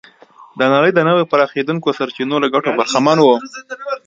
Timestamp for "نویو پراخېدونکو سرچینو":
1.09-2.35